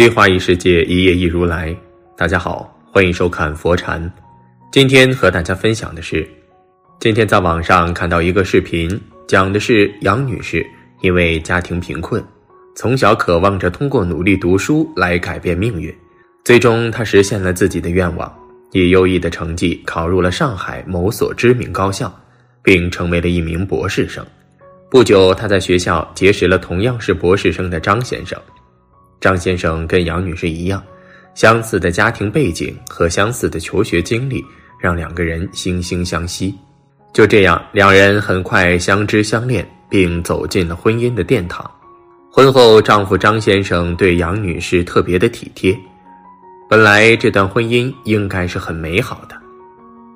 [0.00, 1.76] 一花一世界，一叶一如来。
[2.16, 4.10] 大家好，欢迎收看佛禅。
[4.72, 6.26] 今天和大家分享的是，
[6.98, 10.64] 今天在网上看到一个视频，讲的是杨女士
[11.02, 12.24] 因为家庭贫困，
[12.74, 15.94] 从小渴望着通过努力读书来改变命运，
[16.46, 18.34] 最终她实现了自己的愿望，
[18.72, 22.10] 以优异的成绩考入了上海某所知名高校，
[22.62, 24.24] 并成为了一名博士生。
[24.90, 28.40] 不久，她在学校结识了同样是博士生的张先生。
[29.20, 30.82] 张先生跟杨女士一样，
[31.34, 34.42] 相似的家庭背景和相似的求学经历，
[34.80, 36.54] 让两个人惺惺相惜。
[37.12, 41.68] 就这样，两人很快相知相恋，并走进了婚姻的殿堂。
[42.32, 45.76] 婚后，丈夫张先生对杨女士特别的体贴。
[46.68, 49.34] 本来这段婚姻应该是很美好的，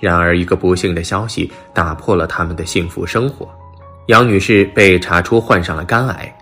[0.00, 3.46] 然而一个不幸的消息打破了他们的幸福生活：
[4.06, 6.34] 杨女士被查出患上了肝癌。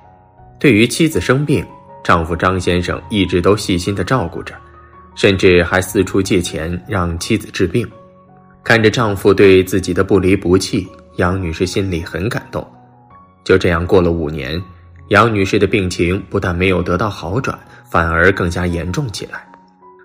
[0.60, 1.66] 对于妻子生病，
[2.02, 4.54] 丈夫张先生一直都细心的照顾着，
[5.14, 7.86] 甚至还四处借钱让妻子治病。
[8.62, 12.66] 看着丈夫对自己的不离不弃，杨女士心里很感动。
[13.44, 14.60] 就这样过了五年，
[15.08, 19.46] 杨女士的病情不但没有得到好转，反而更加严重起来。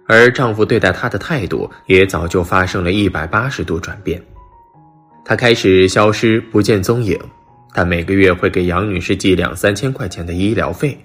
[0.07, 4.21] 而丈夫对待她的态度也早就发生了一百八十度转变，
[5.23, 7.17] 他开始消失不见踪影，
[7.73, 10.97] 但每个月会给杨女士寄两三千块钱的医疗费。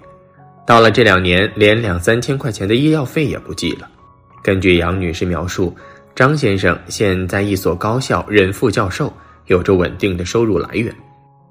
[0.67, 3.89] 到了这两年，连两三千块钱的医药费也不寄了。
[4.43, 5.73] 根据杨女士描述，
[6.13, 9.11] 张先生现在一所高校任副教授，
[9.45, 10.93] 有着稳定的收入来源，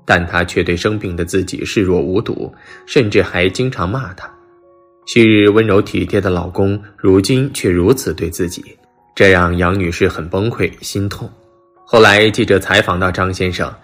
[0.05, 4.31] 但他却对生病的自己视若无睹，甚至还经常骂他。
[5.07, 8.63] 昔日温柔体贴的老公，如今却如此对自己，
[9.15, 11.27] 这让杨女士很崩溃、心痛。
[11.87, 13.75] 后来记者采访到张先生，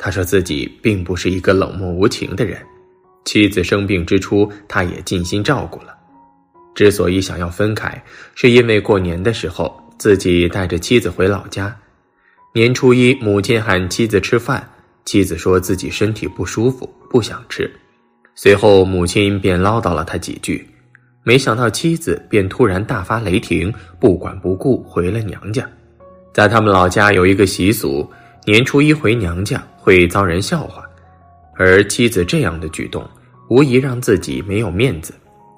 [0.00, 2.58] 他说自己并不是一个冷漠无情的人。
[3.24, 5.96] 妻子生病之初，他也尽心照顾了。
[6.74, 8.02] 之所以想要分开，
[8.34, 11.76] 是因为过年的时候自己带着妻子回老家。
[12.54, 14.66] 年初一，母亲喊妻子吃饭，
[15.04, 17.70] 妻子说自己身体不舒服，不想吃。
[18.34, 20.66] 随后，母亲便唠叨了他几句，
[21.22, 25.68] 没想到妻子便突然大发雷霆，不管不顾回了娘家。
[26.32, 28.08] 在他们老家有一个习俗，
[28.46, 30.82] 年初一回娘家会遭人笑话。
[31.62, 33.06] 而妻子这样的举动，
[33.50, 35.12] 无疑让自己没有面子，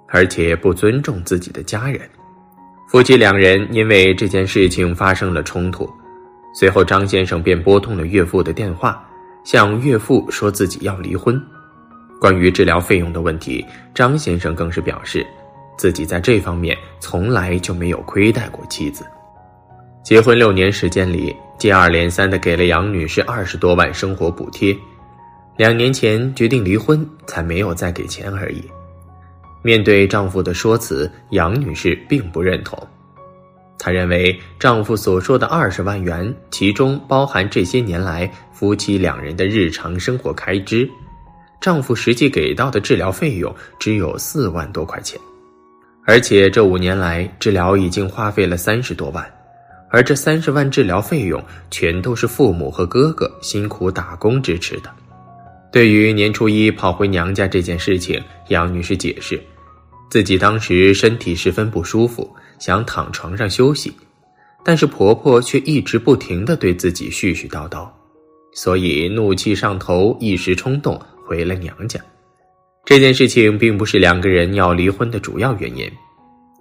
[0.09, 2.01] 而且不尊重自己的家人。
[2.89, 5.89] 夫妻两人因为这件事情发生了冲突，
[6.57, 9.01] 随后张先生便拨通了岳父的电话，
[9.45, 11.41] 向岳父说自己要离婚。
[12.21, 13.65] 关于治疗费用的问题，
[13.95, 15.25] 张先生更是表示，
[15.79, 19.07] 自己在这方面从来就没有亏待过妻子。
[20.03, 24.77] 结婚六年时间里，接二连三的给了杨女士二十多万生活补贴。
[25.57, 28.63] 两年前决定离婚，才没有再给钱而已。
[29.63, 32.77] 面对丈夫的说辞，杨女士并不认同。
[33.79, 40.89] 她认为丈夫所说的二十万元，其中包含这些年来夫妻两人的日常生活开支。
[41.61, 45.21] 丈夫实际给到的治疗费用只有四万多块钱，
[46.05, 49.25] 而且这五年来治疗已经花费了三十多万，
[49.91, 51.41] 而这三十万治疗费用
[51.71, 54.91] 全都是父母和哥哥辛苦打工支持的。
[55.73, 59.43] 对于年初一跑回娘家这件事情，杨女士解释，
[60.11, 63.91] 自己当时身体十分不舒服，想躺床上休息，
[64.63, 67.89] 但是婆婆却一直不停的对自己絮絮叨叨，
[68.53, 71.99] 所以怒气上头，一时冲动回了娘家。
[72.85, 75.91] 这件事情并不是两个人要离婚的主要原因，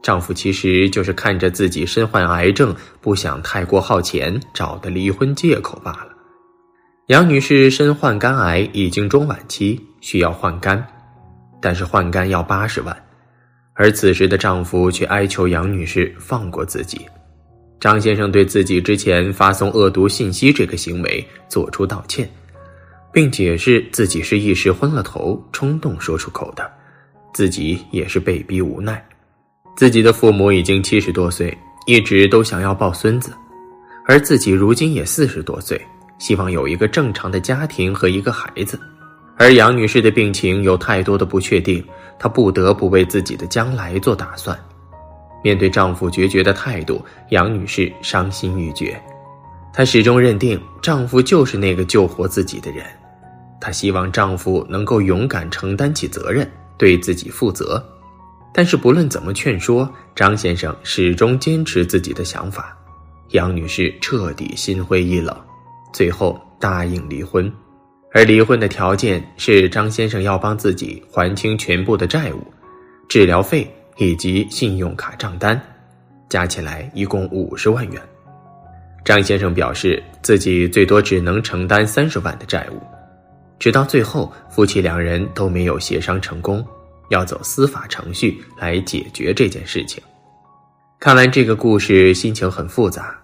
[0.02, 6.11] 丈夫其实就是看着自己身患癌症，不想太过耗钱，找的离婚借口罢了。
[7.12, 10.82] 杨女士身患肝癌，已经中晚期，需要换肝，
[11.62, 12.96] 但是换肝要八十万，
[13.74, 17.02] 而此时的丈夫却哀求杨女士放过自己。
[17.82, 22.26] 张先生对自己之前发送恶毒信息这个行为做出道歉，
[23.12, 26.72] 并解释自己是一时昏了头，冲动说出口的，
[27.34, 29.06] 自己也是被逼无奈。
[29.76, 31.53] 自己的父母已经七十多岁，
[31.85, 33.34] 一直都想要抱孙子，
[34.08, 35.78] 而自己如今也四十多岁。
[36.22, 38.79] 希望有一个正常的家庭和一个孩子，
[39.38, 41.84] 而杨女士的病情有太多的不确定，
[42.20, 44.56] 她不得不为自己的将来做打算。
[45.44, 49.02] 面对丈夫决绝的态度，杨女士伤心欲绝。
[49.73, 52.85] 她始终认定丈夫就是那个救活自己的人，
[53.59, 56.47] 她希望丈夫能够勇敢承担起责任，
[56.78, 57.84] 对自己负责。
[58.53, 62.78] 但是不论怎么劝说，张先生始终坚持自己的想法，
[63.29, 65.35] 杨女士彻底心灰意冷。
[65.93, 67.52] 最后答应离婚，
[68.14, 72.41] 而离婚的条件是张先生要帮自己还清全部的债务，
[73.09, 75.59] 治疗费以及信用卡账单，
[76.29, 78.02] 加起来一共五十万元。
[79.03, 82.79] 张先生表示自己最多只能承担三十万的债务，
[83.58, 86.66] 直到最后夫妻两人都没有协商成功，
[87.09, 90.02] 要走司法程序来解决这件事情。
[90.99, 93.21] 看完这个故事，心情很复杂。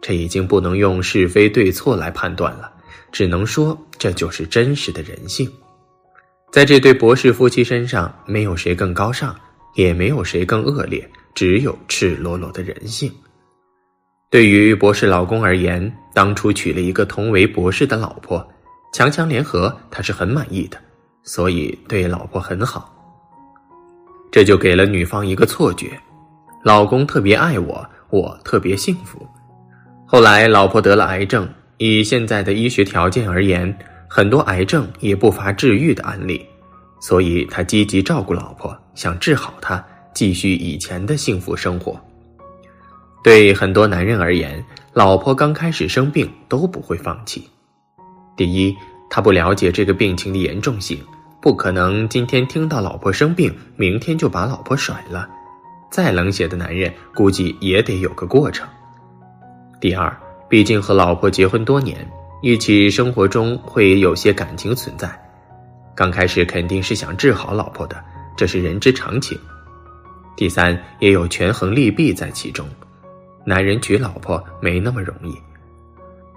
[0.00, 2.70] 这已经不能用是非对错来判断了，
[3.10, 5.50] 只能说这就是真实的人性。
[6.50, 9.34] 在这对博士夫妻身上，没有谁更高尚，
[9.74, 13.12] 也没有谁更恶劣，只有赤裸裸的人性。
[14.30, 18.46] 对于博士老公而言，当初娶了一个同为博士的老婆，
[18.92, 20.78] 强强联合，他是很满意的，
[21.22, 22.94] 所以对老婆很好。
[24.30, 25.98] 这就给了女方一个错觉：
[26.62, 29.26] 老公特别爱我，我特别幸福。
[30.10, 31.46] 后来老婆得了癌症，
[31.76, 33.78] 以现在的医学条件而言，
[34.08, 36.42] 很多癌症也不乏治愈的案例，
[36.98, 39.84] 所以他积极照顾老婆，想治好她，
[40.14, 42.00] 继续以前的幸福生活。
[43.22, 44.64] 对很多男人而言，
[44.94, 47.46] 老婆刚开始生病都不会放弃。
[48.34, 48.74] 第一，
[49.10, 50.98] 他不了解这个病情的严重性，
[51.42, 55.28] 不可能今天听到老婆生病，明天就把老婆甩了。
[55.90, 58.66] 再冷血的男人，估计也得有个过程。
[59.80, 60.14] 第二，
[60.48, 61.96] 毕竟和老婆结婚多年，
[62.42, 65.08] 一起生活中会有些感情存在，
[65.94, 67.96] 刚开始肯定是想治好老婆的，
[68.36, 69.38] 这是人之常情。
[70.36, 72.66] 第三，也有权衡利弊在其中。
[73.44, 75.32] 男人娶老婆没那么容易，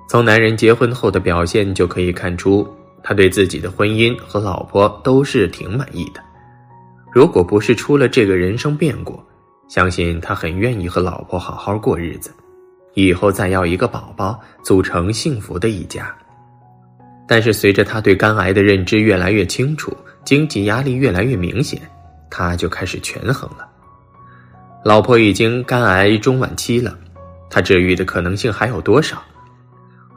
[0.07, 2.67] 从男人结婚后的表现就可以看出，
[3.01, 6.21] 他对自己的婚姻和老婆都是挺满意的。
[7.11, 9.19] 如果不是出了这个人生变故，
[9.67, 12.31] 相信他很愿意和老婆好好过日子，
[12.93, 16.13] 以后再要一个宝宝，组成幸福的一家。
[17.27, 19.95] 但是随着他对肝癌的认知越来越清楚，
[20.25, 21.81] 经济压力越来越明显，
[22.29, 23.67] 他就开始权衡了。
[24.83, 26.97] 老婆已经肝癌中晚期了，
[27.49, 29.21] 他治愈的可能性还有多少？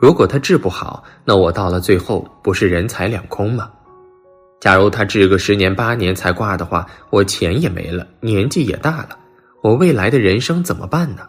[0.01, 3.71] 如果他治不好，那我到了最后不是人财两空吗？
[4.61, 9.11] 假如他治个十年八年才挂的话，我钱也没了，年纪也大了，
[9.63, 11.29] 我未来的人生怎么办呢？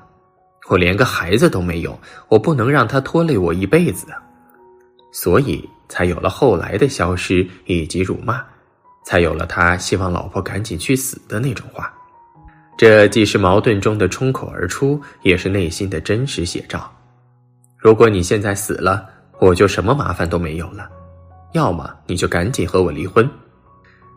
[0.67, 1.97] 我连个孩子都没有，
[2.27, 4.17] 我不能让他拖累我一辈子啊！
[5.11, 8.43] 所以才有了后来的消失以及辱骂，
[9.05, 11.93] 才有了他希望老婆赶紧去死的那种话。
[12.77, 16.91] 这既是矛盾中的冲口而出，也是内心的真实写照。
[17.77, 19.07] 如果你现在死了，
[19.39, 20.89] 我就什么麻烦都没有了；
[21.53, 23.29] 要么你就赶紧和我离婚。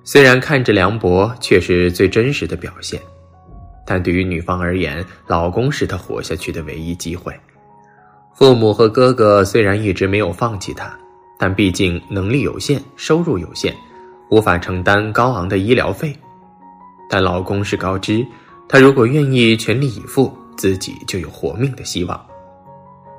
[0.03, 3.00] 虽然看着凉薄，却是最真实的表现。
[3.90, 7.32] 但对于女方而言，老公是她活下去的唯一机会。
[8.35, 10.94] 父母和哥哥虽然一直没有放弃她，
[11.38, 13.75] 但毕竟能力有限，收入有限，
[14.31, 16.14] 无法承担高昂的医疗费。
[17.08, 18.23] 但老公是高知。
[18.69, 22.23] 他如果愿意全力以赴，自己就有活命的希望。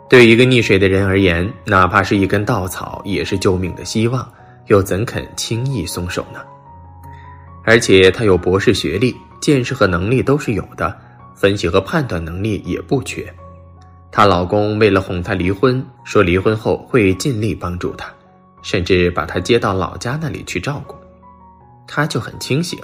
[0.08, 4.32] 对一个溺水的人而言，哪怕是一根稻草，也是救命的希望，
[4.68, 6.40] 又怎肯轻易松手呢？
[7.64, 10.96] 而且她有博士学历，见识和能力都是有的，
[11.36, 13.34] 分析和判断能力也不缺。
[14.12, 18.10] 她老公为了哄她离婚，说离婚后会尽力帮助她，
[18.62, 20.96] 甚至把她接到老家那里去照顾，
[21.88, 22.80] 她就很清醒。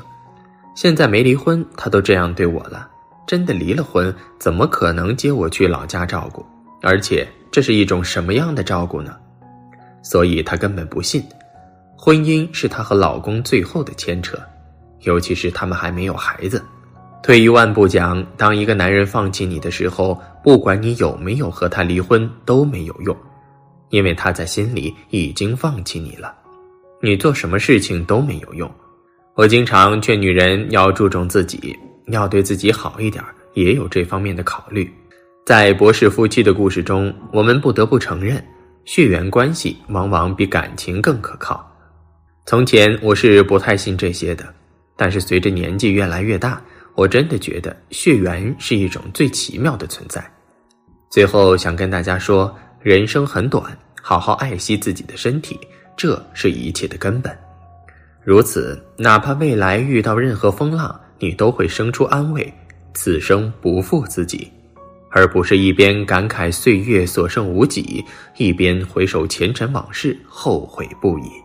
[0.76, 2.90] 现在没离婚，他都这样对我了。
[3.26, 6.46] 真的离了婚，怎么可能接我去老家照顾？
[6.82, 9.16] 而且这是一种什么样的照顾呢？
[10.04, 11.24] 所以她根本不信，
[11.98, 14.38] 婚姻是她和老公最后的牵扯，
[15.06, 16.64] 尤其是他们还没有孩子。
[17.24, 23.18] 退一万步讲，当一个男人放弃你的时候，不管你有没有和他离婚都没有用，
[23.90, 26.36] 因为他在心里已经放弃你了，
[27.02, 28.70] 你做什么事情都没有用。
[29.34, 31.76] 我经常劝女人要注重自己，
[32.08, 34.88] 要对自己好一点，也有这方面的考虑。
[35.46, 38.44] 在博士夫妻的故事中，我们不得不承认，
[38.86, 41.68] 血缘关系往往比感情更可靠。
[42.46, 44.46] 从前我是不太信这些的，
[44.96, 46.62] 但是随着年纪越来越大，
[46.96, 50.26] 我真的觉得血缘是一种最奇妙的存在。
[51.10, 55.60] 最后想跟大家说，人生很短，好好爱惜自己的身体，
[55.98, 57.38] 这是一切的根本。
[58.24, 62.52] 如此，哪怕未来遇到任何风浪，你都会生出安慰，
[62.94, 64.52] 此生不负自己，
[65.12, 68.04] 而不是一边感慨岁月所剩无几，
[68.38, 71.45] 一边回首前尘往事，后悔不已。